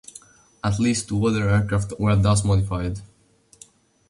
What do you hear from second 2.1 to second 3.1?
thus modified.